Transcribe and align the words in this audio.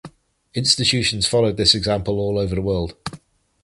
Institutions 0.55 1.27
followed 1.27 1.57
this 1.57 1.75
example 1.75 2.17
all 2.19 2.39
over 2.39 2.55
the 2.55 2.61
world. 2.63 2.95